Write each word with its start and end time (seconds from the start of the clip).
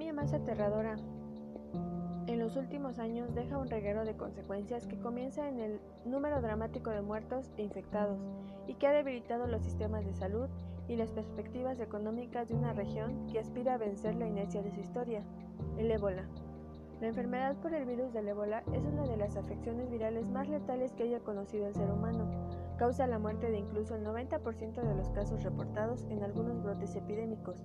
epidemia 0.00 0.12
más 0.14 0.32
aterradora 0.32 0.96
en 2.26 2.38
los 2.38 2.56
últimos 2.56 2.98
años 2.98 3.34
deja 3.34 3.58
un 3.58 3.68
reguero 3.68 4.06
de 4.06 4.16
consecuencias 4.16 4.86
que 4.86 4.98
comienza 4.98 5.46
en 5.46 5.60
el 5.60 5.80
número 6.06 6.40
dramático 6.40 6.88
de 6.88 7.02
muertos 7.02 7.50
e 7.58 7.62
infectados 7.62 8.18
y 8.66 8.74
que 8.74 8.86
ha 8.86 8.92
debilitado 8.92 9.46
los 9.46 9.62
sistemas 9.62 10.06
de 10.06 10.14
salud 10.14 10.48
y 10.88 10.96
las 10.96 11.10
perspectivas 11.10 11.80
económicas 11.80 12.48
de 12.48 12.54
una 12.54 12.72
región 12.72 13.26
que 13.26 13.40
aspira 13.40 13.74
a 13.74 13.78
vencer 13.78 14.14
la 14.14 14.26
inercia 14.26 14.62
de 14.62 14.72
su 14.72 14.80
historia, 14.80 15.22
el 15.76 15.90
ébola. 15.90 16.24
La 17.02 17.08
enfermedad 17.08 17.56
por 17.56 17.74
el 17.74 17.84
virus 17.84 18.12
del 18.14 18.28
ébola 18.28 18.62
es 18.72 18.82
una 18.84 19.06
de 19.06 19.18
las 19.18 19.36
afecciones 19.36 19.90
virales 19.90 20.26
más 20.30 20.48
letales 20.48 20.92
que 20.92 21.02
haya 21.02 21.20
conocido 21.20 21.66
el 21.66 21.74
ser 21.74 21.90
humano. 21.90 22.49
Causa 22.80 23.06
la 23.06 23.18
muerte 23.18 23.50
de 23.50 23.58
incluso 23.58 23.94
el 23.94 24.06
90% 24.06 24.80
de 24.80 24.94
los 24.94 25.10
casos 25.10 25.42
reportados 25.42 26.06
en 26.08 26.22
algunos 26.22 26.62
brotes 26.62 26.96
epidémicos. 26.96 27.62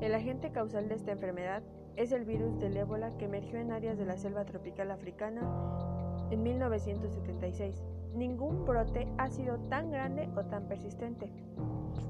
El 0.00 0.14
agente 0.14 0.52
causal 0.52 0.88
de 0.88 0.94
esta 0.94 1.12
enfermedad 1.12 1.62
es 1.96 2.12
el 2.12 2.24
virus 2.24 2.58
del 2.58 2.78
ébola 2.78 3.14
que 3.18 3.26
emergió 3.26 3.58
en 3.58 3.72
áreas 3.72 3.98
de 3.98 4.06
la 4.06 4.16
selva 4.16 4.46
tropical 4.46 4.90
africana 4.90 5.42
en 6.30 6.42
1976. 6.42 7.84
Ningún 8.14 8.64
brote 8.64 9.06
ha 9.18 9.28
sido 9.28 9.58
tan 9.68 9.90
grande 9.90 10.30
o 10.34 10.46
tan 10.46 10.66
persistente. 10.66 11.30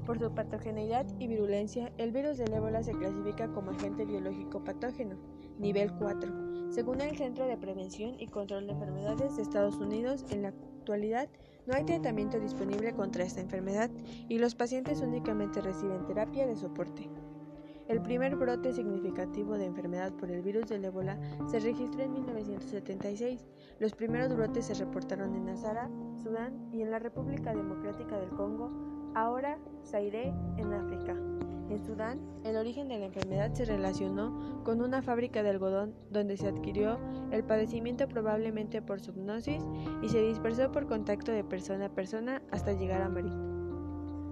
Por 0.07 0.21
su 0.21 0.33
patogeneidad 0.33 1.07
y 1.19 1.27
virulencia, 1.27 1.91
el 1.99 2.13
virus 2.13 2.39
del 2.39 2.53
ébola 2.53 2.85
se 2.85 2.93
clasifica 2.93 3.49
como 3.49 3.73
agente 3.73 4.05
biológico 4.05 4.63
patógeno, 4.63 5.17
nivel 5.59 5.93
4. 5.99 6.46
Según 6.71 7.01
el 7.01 7.17
Centro 7.17 7.47
de 7.47 7.57
Prevención 7.57 8.17
y 8.19 8.27
Control 8.27 8.67
de 8.67 8.73
Enfermedades 8.73 9.37
de 9.37 9.43
Estados 9.43 9.77
Unidos, 9.77 10.25
en 10.31 10.43
la 10.43 10.49
actualidad 10.49 11.29
no 11.67 11.75
hay 11.75 11.85
tratamiento 11.85 12.39
disponible 12.39 12.93
contra 12.93 13.25
esta 13.25 13.41
enfermedad 13.41 13.91
y 14.29 14.39
los 14.39 14.55
pacientes 14.55 15.01
únicamente 15.01 15.61
reciben 15.61 16.05
terapia 16.05 16.47
de 16.47 16.57
soporte. 16.57 17.09
El 17.89 18.03
primer 18.03 18.35
brote 18.35 18.73
significativo 18.73 19.57
de 19.57 19.67
enfermedad 19.67 20.13
por 20.13 20.31
el 20.31 20.43
virus 20.43 20.67
del 20.67 20.85
ébola 20.85 21.19
se 21.49 21.61
registró 21.61 22.03
en 22.03 22.15
1976. 22.15 23.47
Los 23.79 23.95
primeros 23.95 24.35
brotes 24.35 24.67
se 24.67 24.75
reportaron 24.75 25.37
en 25.37 25.49
Azara, 25.49 25.89
Sudán 26.23 26.69
y 26.73 26.83
en 26.83 26.91
la 26.91 26.99
República 26.99 27.55
Democrática 27.55 28.19
del 28.19 28.31
Congo, 28.31 28.71
ahora 29.15 29.59
Zaire, 29.85 30.35
en 30.57 30.73
África. 30.73 31.17
En 31.69 31.85
Sudán, 31.85 32.21
el 32.45 32.57
origen 32.57 32.89
de 32.89 32.99
la 32.99 33.07
enfermedad 33.07 33.53
se 33.53 33.65
relacionó 33.65 34.63
con 34.63 34.81
una 34.81 35.03
fábrica 35.03 35.43
de 35.43 35.51
algodón 35.51 35.95
donde 36.11 36.37
se 36.37 36.47
adquirió 36.47 36.99
el 37.33 37.43
padecimiento 37.43 38.07
probablemente 38.07 38.83
por 38.83 39.01
subnosis 39.01 39.63
y 40.01 40.09
se 40.09 40.23
dispersó 40.23 40.71
por 40.71 40.87
contacto 40.87 41.33
de 41.33 41.43
persona 41.43 41.87
a 41.87 41.95
persona 41.95 42.43
hasta 42.53 42.73
llegar 42.73 43.03
a 43.03 43.09
morir. 43.09 43.33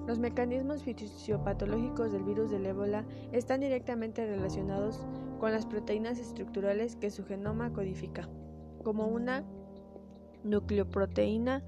Los 0.06 0.18
mecanismos 0.18 0.84
fisiopatológicos 0.84 2.12
del 2.12 2.22
virus 2.22 2.50
del 2.50 2.66
ébola 2.66 3.04
están 3.32 3.60
directamente 3.60 4.26
relacionados 4.26 5.04
con 5.40 5.50
las 5.50 5.66
proteínas 5.66 6.18
estructurales 6.18 6.94
que 6.94 7.10
su 7.10 7.24
genoma 7.24 7.72
codifica, 7.72 8.28
como 8.84 9.08
una 9.08 9.44
nucleoproteína, 10.44 11.64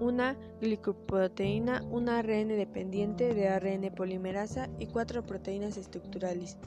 una 0.00 0.36
glicoproteína, 0.60 1.82
un 1.90 2.08
ARN 2.08 2.48
dependiente 2.48 3.34
de 3.34 3.48
ARN 3.48 3.92
polimerasa 3.94 4.68
y 4.78 4.86
cuatro 4.86 5.24
proteínas 5.24 5.76
estructurales. 5.76 6.58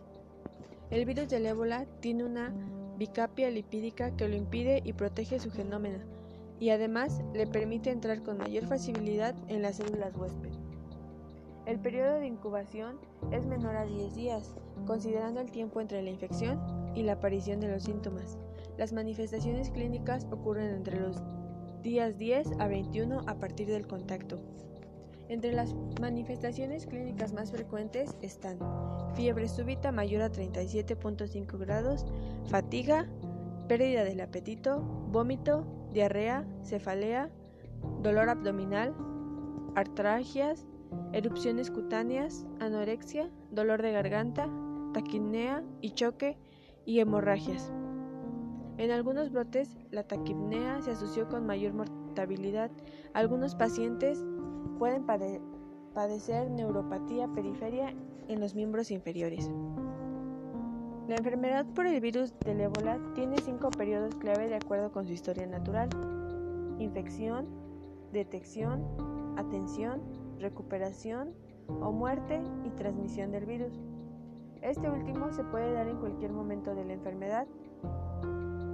El 0.90 1.06
virus 1.06 1.30
del 1.30 1.46
ébola 1.46 1.86
tiene 2.00 2.24
una 2.24 2.54
bicapia 2.98 3.50
lipídica 3.50 4.16
que 4.16 4.28
lo 4.28 4.36
impide 4.36 4.82
y 4.84 4.94
protege 4.94 5.40
su 5.40 5.52
genoma 5.52 5.90
y 6.60 6.72
además 6.72 7.22
le 7.34 7.48
permite 7.48 7.92
entrar 7.92 8.22
con 8.24 8.38
mayor 8.38 8.66
facilidad 8.66 9.36
en 9.48 9.62
las 9.62 9.78
células 9.78 10.16
huésped. 10.16 10.52
El 11.66 11.80
periodo 11.80 12.16
de 12.16 12.28
incubación 12.28 12.98
es 13.32 13.46
menor 13.46 13.76
a 13.76 13.86
10 13.86 14.16
días, 14.16 14.56
considerando 14.88 15.40
el 15.40 15.52
tiempo 15.52 15.80
entre 15.80 16.02
la 16.02 16.10
infección 16.10 16.60
y 16.96 17.04
la 17.04 17.14
aparición 17.14 17.60
de 17.60 17.70
los 17.70 17.84
síntomas. 17.84 18.38
Las 18.78 18.92
manifestaciones 18.92 19.70
clínicas 19.70 20.26
ocurren 20.32 20.74
entre 20.74 21.00
los 21.00 21.22
días 21.82 22.18
10 22.18 22.60
a 22.60 22.68
21 22.68 23.22
a 23.28 23.36
partir 23.36 23.68
del 23.68 23.88
contacto. 23.88 24.40
Entre 25.30 25.54
las 25.54 25.76
manifestaciones 26.02 26.88
clínicas 26.88 27.34
más 27.34 27.52
frecuentes 27.52 28.16
están 28.22 28.58
fiebre 29.14 29.48
súbita 29.48 29.92
mayor 29.92 30.24
a 30.24 30.32
37.5 30.32 31.58
grados, 31.60 32.06
fatiga, 32.50 33.08
pérdida 33.68 34.04
del 34.04 34.22
apetito, 34.22 34.82
vómito, 35.12 35.66
diarrea, 35.94 36.48
cefalea, 36.64 37.30
dolor 38.02 38.30
abdominal, 38.30 38.96
artralgias, 39.76 40.66
erupciones 41.14 41.70
cutáneas, 41.70 42.46
anorexia, 42.60 43.30
dolor 43.52 43.82
de 43.84 43.92
garganta, 43.92 44.50
taquipnea 44.94 45.64
y 45.82 45.92
choque 45.92 46.38
y 46.86 47.00
hemorragias. 47.00 47.72
En 48.80 48.92
algunos 48.92 49.30
brotes, 49.30 49.78
la 49.92 50.04
taquipnea 50.04 50.82
se 50.82 50.92
asoció 50.92 51.28
con 51.28 51.46
mayor 51.46 51.74
mortalidad. 51.74 52.72
Algunos 53.14 53.54
pacientes 53.54 54.24
pueden 54.78 55.06
padecer 55.06 56.50
neuropatía 56.50 57.28
periferia 57.28 57.94
en 58.30 58.40
los 58.40 58.56
miembros 58.56 58.90
inferiores. 58.90 59.52
La 61.10 61.18
enfermedad 61.18 61.66
por 61.76 61.88
el 61.88 62.00
virus 62.00 62.34
del 62.46 62.62
ébola 62.62 63.02
tiene 63.16 63.36
cinco 63.40 63.70
periodos 63.70 64.16
clave 64.16 64.48
de 64.48 64.56
acuerdo 64.56 64.94
con 64.94 65.06
su 65.06 65.12
historia 65.12 65.46
natural. 65.46 65.90
Infección, 66.80 67.50
detección, 68.14 68.86
atención, 69.36 70.02
recuperación 70.40 71.34
o 71.68 71.92
muerte 71.92 72.42
y 72.64 72.70
transmisión 72.70 73.32
del 73.32 73.46
virus. 73.46 73.78
Este 74.62 74.90
último 74.90 75.34
se 75.34 75.44
puede 75.44 75.74
dar 75.74 75.90
en 75.90 75.98
cualquier 75.98 76.32
momento 76.32 76.74
de 76.76 76.86
la 76.86 76.94
enfermedad. 76.94 77.46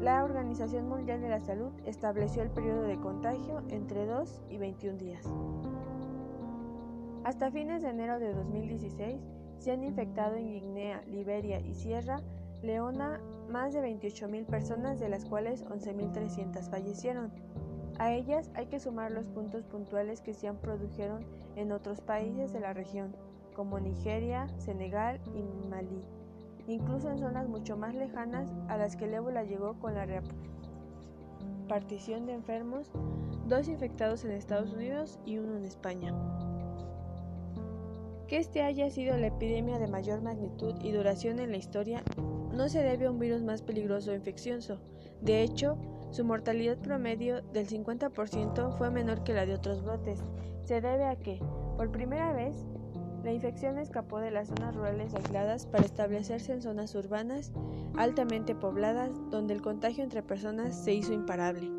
La 0.05 0.23
Organización 0.23 0.87
Mundial 0.87 1.19
de 1.19 1.29
la 1.29 1.39
Salud 1.39 1.71
estableció 1.83 2.43
el 2.43 2.51
periodo 2.51 2.83
de 2.83 2.99
contagio 2.99 3.63
entre 3.69 4.05
2 4.05 4.43
y 4.51 4.59
21 4.59 4.99
días. 4.99 5.25
Hasta 7.23 7.49
fines 7.49 7.81
de 7.81 7.89
enero 7.89 8.19
de 8.19 8.31
2016 8.31 9.19
se 9.57 9.71
han 9.71 9.83
infectado 9.83 10.35
en 10.35 10.59
Guinea, 10.59 11.01
Liberia 11.07 11.59
y 11.59 11.73
Sierra 11.73 12.21
Leona 12.61 13.19
más 13.49 13.73
de 13.73 13.81
28.000 13.81 14.45
personas, 14.45 14.99
de 14.99 15.09
las 15.09 15.25
cuales 15.25 15.65
11.300 15.65 16.69
fallecieron. 16.69 17.31
A 17.97 18.13
ellas 18.13 18.51
hay 18.53 18.67
que 18.67 18.79
sumar 18.79 19.09
los 19.09 19.27
puntos 19.29 19.65
puntuales 19.65 20.21
que 20.21 20.35
se 20.35 20.47
han 20.47 20.57
produjeron 20.57 21.25
en 21.55 21.71
otros 21.71 22.01
países 22.01 22.53
de 22.53 22.59
la 22.59 22.73
región, 22.73 23.15
como 23.55 23.79
Nigeria, 23.79 24.49
Senegal 24.59 25.19
y 25.33 25.67
Malí, 25.67 26.03
incluso 26.67 27.09
en 27.09 27.19
zonas 27.19 27.47
mucho 27.47 27.77
más 27.77 27.95
lejanas 27.95 28.51
a 28.67 28.77
las 28.77 28.95
que 28.95 29.05
el 29.05 29.13
ébola 29.13 29.43
llegó 29.43 29.79
con 29.79 29.93
la 29.93 30.05
repartición 31.65 32.25
de 32.25 32.33
enfermos, 32.33 32.91
dos 33.47 33.67
infectados 33.67 34.25
en 34.25 34.31
Estados 34.31 34.73
Unidos 34.73 35.19
y 35.25 35.37
uno 35.37 35.57
en 35.57 35.65
España. 35.65 36.13
Que 38.27 38.37
este 38.37 38.63
haya 38.63 38.89
sido 38.89 39.17
la 39.17 39.27
epidemia 39.27 39.77
de 39.77 39.87
mayor 39.87 40.21
magnitud 40.21 40.73
y 40.81 40.91
duración 40.91 41.39
en 41.39 41.51
la 41.51 41.57
historia 41.57 42.03
no 42.51 42.69
se 42.69 42.81
debe 42.81 43.05
a 43.05 43.11
un 43.11 43.19
virus 43.19 43.43
más 43.43 43.61
peligroso 43.61 44.11
o 44.11 44.15
infeccioso. 44.15 44.79
De 45.21 45.43
hecho, 45.43 45.77
su 46.11 46.23
mortalidad 46.23 46.77
promedio 46.77 47.41
del 47.41 47.67
50% 47.67 48.77
fue 48.77 48.89
menor 48.89 49.23
que 49.23 49.33
la 49.33 49.45
de 49.45 49.55
otros 49.55 49.83
brotes. 49.83 50.23
Se 50.63 50.81
debe 50.81 51.05
a 51.05 51.17
que, 51.17 51.39
por 51.77 51.91
primera 51.91 52.31
vez, 52.33 52.65
la 53.25 53.33
infección 53.33 53.79
escapó 53.79 54.19
de 54.19 54.29
las 54.29 54.49
zonas 54.49 54.75
rurales 54.75 55.15
aisladas 55.15 55.65
para 55.65 55.83
establecerse 55.83 56.53
en 56.53 56.61
zonas 56.61 56.93
urbanas 56.93 57.51
altamente 57.97 58.53
pobladas 58.53 59.09
donde 59.31 59.55
el 59.55 59.63
contagio 59.63 60.03
entre 60.03 60.21
personas 60.21 60.75
se 60.75 60.93
hizo 60.93 61.11
imparable. 61.11 61.71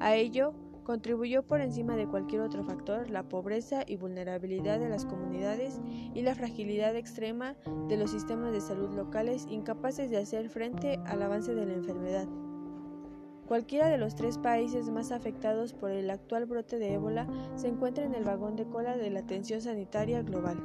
A 0.00 0.16
ello 0.16 0.54
contribuyó 0.82 1.42
por 1.42 1.60
encima 1.60 1.94
de 1.94 2.06
cualquier 2.06 2.40
otro 2.40 2.64
factor 2.64 3.10
la 3.10 3.22
pobreza 3.22 3.84
y 3.86 3.96
vulnerabilidad 3.96 4.80
de 4.80 4.88
las 4.88 5.04
comunidades 5.04 5.78
y 6.14 6.22
la 6.22 6.34
fragilidad 6.34 6.96
extrema 6.96 7.54
de 7.88 7.98
los 7.98 8.10
sistemas 8.10 8.52
de 8.52 8.62
salud 8.62 8.94
locales 8.94 9.46
incapaces 9.50 10.08
de 10.08 10.16
hacer 10.16 10.48
frente 10.48 10.98
al 11.04 11.22
avance 11.22 11.54
de 11.54 11.66
la 11.66 11.74
enfermedad. 11.74 12.28
Cualquiera 13.46 13.88
de 13.88 13.98
los 13.98 14.14
tres 14.14 14.38
países 14.38 14.88
más 14.88 15.12
afectados 15.12 15.74
por 15.74 15.90
el 15.90 16.08
actual 16.08 16.46
brote 16.46 16.78
de 16.78 16.94
ébola 16.94 17.28
se 17.56 17.68
encuentra 17.68 18.04
en 18.04 18.14
el 18.14 18.24
vagón 18.24 18.56
de 18.56 18.64
cola 18.64 18.96
de 18.96 19.10
la 19.10 19.20
atención 19.20 19.60
sanitaria 19.60 20.22
global. 20.22 20.56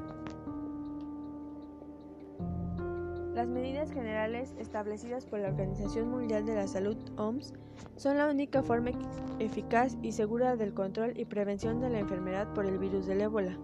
Las 3.39 3.47
medidas 3.47 3.89
generales 3.94 4.53
establecidas 4.59 5.25
por 5.25 5.39
la 5.39 5.47
Organización 5.47 6.09
Mundial 6.09 6.45
de 6.45 6.56
la 6.56 6.68
Salud 6.68 6.97
OMS 7.15 7.53
son 7.95 8.18
la 8.18 8.27
única 8.27 8.63
forma 8.63 8.91
eficaz 9.39 9.95
y 10.01 10.12
segura 10.12 10.57
del 10.57 10.74
control 10.74 11.18
y 11.18 11.24
prevención 11.24 11.80
de 11.80 11.89
la 11.89 12.00
enfermedad 12.00 12.53
por 12.53 12.65
el 12.65 12.77
virus 12.77 13.06
del 13.06 13.21
ébola. 13.21 13.57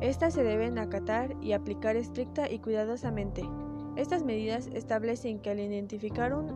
Estas 0.00 0.32
se 0.32 0.44
deben 0.44 0.78
acatar 0.78 1.36
y 1.42 1.52
aplicar 1.52 1.96
estricta 1.96 2.50
y 2.50 2.58
cuidadosamente. 2.58 3.42
Estas 3.96 4.24
medidas 4.24 4.68
establecen 4.68 5.40
que 5.40 5.50
al 5.50 5.60
identificar 5.60 6.32
un 6.32 6.46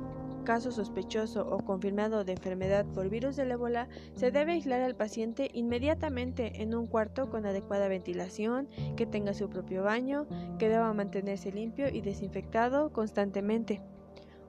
caso 0.45 0.73
sospechoso 0.73 1.47
o 1.49 1.59
confirmado 1.59 2.25
de 2.25 2.33
enfermedad 2.33 2.87
por 2.87 3.09
virus 3.09 3.37
del 3.37 3.51
ébola, 3.51 3.89
se 4.15 4.31
debe 4.31 4.53
aislar 4.53 4.81
al 4.81 4.97
paciente 4.97 5.51
inmediatamente 5.53 6.63
en 6.63 6.75
un 6.75 6.87
cuarto 6.87 7.31
con 7.31 7.47
adecuada 7.47 7.89
ventilación, 7.89 8.69
que 8.97 9.07
tenga 9.07 9.35
su 9.35 9.49
propio 9.49 9.83
baño, 9.83 10.27
que 10.59 10.69
deba 10.69 10.93
mantenerse 10.93 11.53
limpio 11.53 11.89
y 11.89 12.01
desinfectado 12.01 12.93
constantemente. 12.93 13.81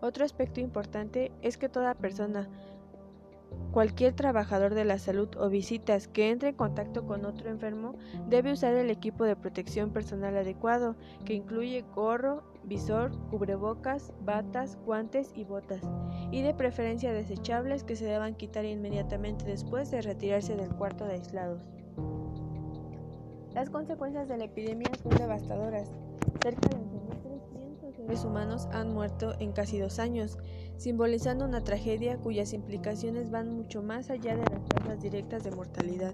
Otro 0.02 0.24
aspecto 0.24 0.62
importante 0.62 1.32
es 1.42 1.58
que 1.58 1.68
toda 1.68 1.94
persona 1.94 2.48
Cualquier 3.72 4.14
trabajador 4.14 4.74
de 4.74 4.84
la 4.84 4.98
salud 4.98 5.30
o 5.38 5.48
visitas 5.48 6.08
que 6.08 6.32
entre 6.32 6.50
en 6.50 6.56
contacto 6.56 7.06
con 7.06 7.24
otro 7.24 7.50
enfermo 7.50 7.94
debe 8.28 8.52
usar 8.52 8.74
el 8.74 8.90
equipo 8.90 9.26
de 9.26 9.36
protección 9.36 9.92
personal 9.92 10.36
adecuado, 10.36 10.96
que 11.24 11.36
incluye 11.36 11.86
gorro, 11.94 12.44
visor, 12.64 13.12
cubrebocas, 13.30 14.12
batas, 14.22 14.76
guantes 14.86 15.32
y 15.36 15.44
botas, 15.44 15.82
y 16.32 16.42
de 16.42 16.56
preferencia 16.56 17.14
desechables 17.14 17.84
que 17.84 17.96
se 17.96 18.06
deban 18.06 18.34
quitar 18.34 18.66
inmediatamente 18.66 19.46
después 19.46 19.92
de 19.92 20.02
retirarse 20.02 20.56
del 20.56 20.74
cuarto 20.74 21.06
de 21.06 21.14
aislados. 21.14 21.62
Las 23.54 23.70
consecuencias 23.70 24.28
de 24.28 24.38
la 24.38 24.46
epidemia 24.46 24.90
son 25.04 25.16
devastadoras. 25.18 25.92
Cerca 26.42 26.70
de 26.70 26.99
humanos 28.26 28.68
han 28.72 28.94
muerto 28.94 29.34
en 29.40 29.52
casi 29.52 29.80
dos 29.80 30.00
años, 30.00 30.38
simbolizando 30.78 31.46
una 31.46 31.64
tragedia 31.64 32.18
cuyas 32.18 32.54
implicaciones 32.54 33.30
van 33.30 33.56
mucho 33.56 33.82
más 33.84 34.10
allá 34.10 34.36
de 34.36 34.44
las 34.50 34.66
causas 34.68 35.02
directas 35.02 35.44
de 35.44 35.52
mortalidad. 35.52 36.14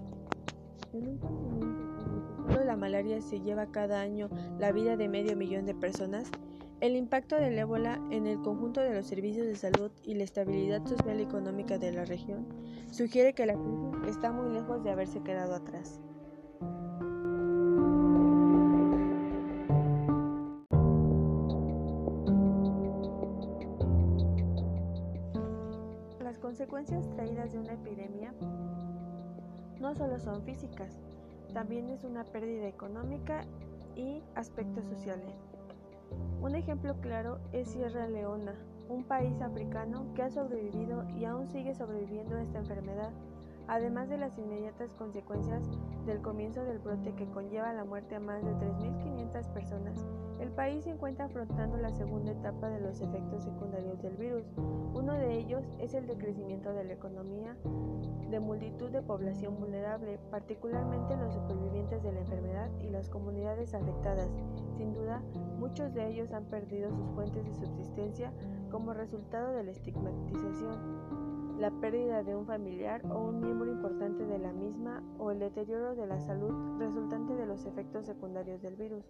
La 2.64 2.76
malaria 2.76 3.22
se 3.22 3.40
lleva 3.40 3.70
cada 3.70 4.00
año 4.00 4.28
la 4.58 4.72
vida 4.72 4.96
de 4.96 5.08
medio 5.08 5.36
millón 5.36 5.66
de 5.66 5.74
personas, 5.74 6.30
el 6.80 6.94
impacto 6.94 7.36
del 7.36 7.58
ébola 7.58 8.00
en 8.10 8.26
el 8.26 8.42
conjunto 8.42 8.80
de 8.82 8.94
los 8.94 9.06
servicios 9.06 9.46
de 9.46 9.56
salud 9.56 9.90
y 10.02 10.14
la 10.14 10.24
estabilidad 10.24 10.84
social 10.86 11.18
y 11.20 11.22
económica 11.22 11.78
de 11.78 11.92
la 11.92 12.04
región 12.04 12.46
sugiere 12.90 13.32
que 13.32 13.46
la 13.46 13.54
crisis 13.54 14.08
está 14.08 14.30
muy 14.32 14.52
lejos 14.52 14.84
de 14.84 14.90
haberse 14.90 15.22
quedado 15.22 15.54
atrás. 15.54 16.00
Consecuencias 26.56 27.06
traídas 27.10 27.52
de 27.52 27.58
una 27.58 27.74
epidemia 27.74 28.32
no 29.78 29.94
solo 29.94 30.18
son 30.18 30.42
físicas, 30.42 30.90
también 31.52 31.90
es 31.90 32.02
una 32.02 32.24
pérdida 32.24 32.66
económica 32.66 33.44
y 33.94 34.22
aspectos 34.34 34.86
sociales. 34.86 35.34
Un 36.40 36.54
ejemplo 36.54 36.98
claro 37.02 37.40
es 37.52 37.68
Sierra 37.68 38.08
Leona, 38.08 38.54
un 38.88 39.04
país 39.04 39.38
africano 39.42 40.06
que 40.14 40.22
ha 40.22 40.30
sobrevivido 40.30 41.04
y 41.10 41.26
aún 41.26 41.46
sigue 41.46 41.74
sobreviviendo 41.74 42.36
a 42.36 42.42
esta 42.42 42.60
enfermedad, 42.60 43.10
además 43.68 44.08
de 44.08 44.16
las 44.16 44.38
inmediatas 44.38 44.94
consecuencias 44.94 45.62
del 46.06 46.22
comienzo 46.22 46.64
del 46.64 46.78
brote 46.78 47.14
que 47.14 47.26
conlleva 47.26 47.72
la 47.72 47.84
muerte 47.84 48.14
a 48.14 48.20
más 48.20 48.42
de 48.44 48.52
3.500 48.52 49.52
personas 49.52 50.04
el 50.40 50.50
país 50.50 50.84
se 50.84 50.90
encuentra 50.90 51.24
afrontando 51.24 51.78
la 51.78 51.90
segunda 51.92 52.32
etapa 52.32 52.68
de 52.68 52.80
los 52.80 53.00
efectos 53.00 53.42
secundarios 53.42 54.00
del 54.02 54.16
virus. 54.16 54.44
Uno 54.94 55.14
de 55.14 55.38
ellos 55.38 55.64
es 55.78 55.94
el 55.94 56.06
decrecimiento 56.06 56.72
de 56.74 56.84
la 56.84 56.92
economía 56.92 57.56
de 58.30 58.40
multitud 58.40 58.90
de 58.90 59.00
población 59.00 59.58
vulnerable, 59.58 60.18
particularmente 60.30 61.16
los 61.16 61.32
supervivientes 61.32 62.02
de 62.02 62.12
la 62.12 62.20
enfermedad 62.20 62.70
y 62.80 62.90
las 62.90 63.08
comunidades 63.08 63.72
afectadas. 63.72 64.28
Sin 64.76 64.92
duda, 64.92 65.22
muchos 65.58 65.94
de 65.94 66.06
ellos 66.06 66.32
han 66.32 66.44
perdido 66.44 66.90
sus 66.90 67.08
fuentes 67.14 67.44
de 67.44 67.54
subsistencia 67.54 68.32
como 68.70 68.92
resultado 68.92 69.52
de 69.52 69.64
la 69.64 69.70
estigmatización, 69.70 71.35
la 71.58 71.70
pérdida 71.70 72.22
de 72.22 72.36
un 72.36 72.46
familiar 72.46 73.02
o 73.10 73.28
un 73.28 73.40
miembro 73.40 73.70
importante 73.70 74.26
de 74.26 74.38
la 74.38 74.52
misma 74.52 75.02
o 75.18 75.30
el 75.30 75.38
deterioro 75.38 75.94
de 75.94 76.06
la 76.06 76.20
salud 76.20 76.78
resultante 76.78 77.34
de 77.34 77.46
los 77.46 77.64
efectos 77.64 78.04
secundarios 78.04 78.60
del 78.60 78.76
virus. 78.76 79.04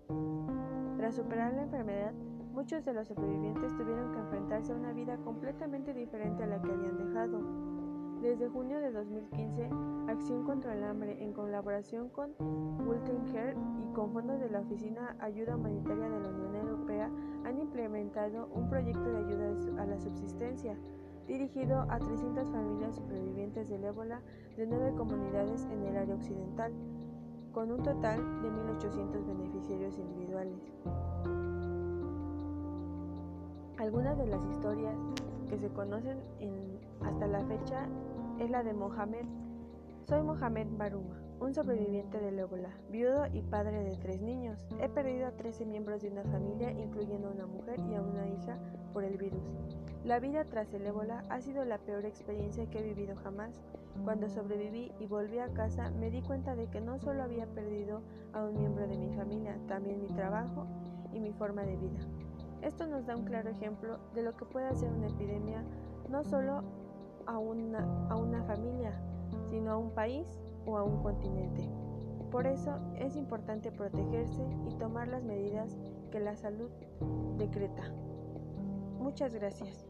Tras 0.96 1.16
superar 1.16 1.54
la 1.54 1.64
enfermedad, 1.64 2.12
muchos 2.52 2.84
de 2.84 2.92
los 2.92 3.08
supervivientes 3.08 3.76
tuvieron 3.76 4.12
que 4.12 4.20
enfrentarse 4.20 4.72
a 4.72 4.76
una 4.76 4.92
vida 4.92 5.16
completamente 5.18 5.92
diferente 5.92 6.44
a 6.44 6.46
la 6.46 6.62
que 6.62 6.70
habían 6.70 6.98
dejado. 6.98 7.40
Desde 8.22 8.48
junio 8.48 8.80
de 8.80 8.92
2015, 8.92 9.68
Acción 10.08 10.44
contra 10.44 10.74
el 10.74 10.84
Hambre, 10.84 11.22
en 11.22 11.32
colaboración 11.32 12.08
con 12.08 12.32
Care 13.32 13.56
y 13.82 13.92
con 13.92 14.12
fondos 14.12 14.40
de 14.40 14.48
la 14.48 14.60
Oficina 14.60 15.16
Ayuda 15.20 15.56
Humanitaria 15.56 16.08
de 16.08 16.20
la 16.20 16.28
Unión 16.28 16.56
Europea, 16.56 17.10
han 17.44 17.58
implementado 17.58 18.48
un 18.54 18.70
proyecto 18.70 19.04
de 19.04 19.18
ayuda 19.18 19.82
a 19.82 19.86
la 19.86 19.98
subsistencia 19.98 20.76
dirigido 21.26 21.80
a 21.88 21.98
300 21.98 22.48
familias 22.50 22.94
supervivientes 22.94 23.68
del 23.68 23.84
ébola 23.84 24.20
de 24.56 24.66
nueve 24.66 24.94
comunidades 24.96 25.64
en 25.64 25.82
el 25.84 25.96
área 25.96 26.14
occidental 26.14 26.72
con 27.52 27.72
un 27.72 27.82
total 27.82 28.18
de 28.42 28.50
1.800 28.50 29.26
beneficiarios 29.26 29.98
individuales. 29.98 30.58
Algunas 33.78 34.18
de 34.18 34.26
las 34.26 34.44
historias 34.46 34.96
que 35.48 35.58
se 35.58 35.68
conocen 35.70 36.18
hasta 37.02 37.26
la 37.26 37.44
fecha 37.44 37.88
es 38.38 38.50
la 38.50 38.62
de 38.62 38.72
Mohamed. 38.74 39.24
Soy 40.08 40.22
Mohamed 40.22 40.66
Baruma, 40.76 41.18
un 41.40 41.54
sobreviviente 41.54 42.18
del 42.18 42.38
ébola, 42.38 42.70
viudo 42.90 43.26
y 43.32 43.42
padre 43.42 43.84
de 43.84 43.96
tres 43.96 44.20
niños. 44.20 44.66
He 44.80 44.88
perdido 44.88 45.26
a 45.26 45.32
13 45.32 45.66
miembros 45.66 46.02
de 46.02 46.08
una 46.08 46.24
familia, 46.24 46.70
incluyendo 46.70 47.28
a 47.28 47.32
una 47.32 47.46
mujer 47.46 47.78
y 47.90 47.94
a 47.94 48.00
una 48.00 48.26
hija, 48.26 48.58
por 48.92 49.04
el 49.04 49.18
virus. 49.18 49.42
La 50.04 50.20
vida 50.20 50.44
tras 50.44 50.72
el 50.72 50.86
ébola 50.86 51.24
ha 51.28 51.40
sido 51.40 51.64
la 51.64 51.78
peor 51.78 52.06
experiencia 52.06 52.64
que 52.70 52.78
he 52.78 52.82
vivido 52.82 53.14
jamás. 53.16 53.60
Cuando 54.04 54.28
sobreviví 54.28 54.92
y 55.00 55.06
volví 55.06 55.38
a 55.38 55.52
casa 55.52 55.90
me 55.90 56.10
di 56.10 56.22
cuenta 56.22 56.54
de 56.54 56.68
que 56.68 56.80
no 56.80 56.98
solo 56.98 57.22
había 57.22 57.46
perdido 57.46 58.00
a 58.32 58.44
un 58.44 58.56
miembro 58.56 58.86
de 58.86 58.96
mi 58.96 59.10
familia, 59.14 59.58
también 59.68 60.00
mi 60.00 60.08
trabajo 60.08 60.66
y 61.12 61.20
mi 61.20 61.32
forma 61.32 61.62
de 61.62 61.76
vida. 61.76 61.98
Esto 62.62 62.86
nos 62.86 63.06
da 63.06 63.16
un 63.16 63.24
claro 63.24 63.50
ejemplo 63.50 63.98
de 64.14 64.22
lo 64.22 64.36
que 64.36 64.46
puede 64.46 64.66
hacer 64.66 64.90
una 64.90 65.08
epidemia 65.08 65.62
no 66.08 66.24
solo 66.24 66.62
a 67.26 67.38
una, 67.38 68.08
a 68.08 68.16
una 68.16 68.42
familia, 68.44 68.92
sino 69.50 69.72
a 69.72 69.76
un 69.76 69.90
país 69.90 70.26
o 70.66 70.76
a 70.76 70.84
un 70.84 71.02
continente. 71.02 71.68
Por 72.30 72.46
eso 72.46 72.78
es 72.96 73.16
importante 73.16 73.70
protegerse 73.70 74.42
y 74.68 74.74
tomar 74.74 75.08
las 75.08 75.22
medidas 75.22 75.78
que 76.10 76.20
la 76.20 76.36
salud 76.36 76.70
decreta. 77.38 77.82
Muchas 78.98 79.34
gracias. 79.34 79.86